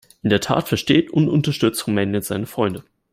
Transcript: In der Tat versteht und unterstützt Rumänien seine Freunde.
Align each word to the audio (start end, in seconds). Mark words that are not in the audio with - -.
In 0.23 0.31
der 0.31 0.39
Tat 0.41 0.67
versteht 0.67 1.11
und 1.11 1.29
unterstützt 1.29 1.85
Rumänien 1.85 2.23
seine 2.23 2.47
Freunde. 2.47 2.83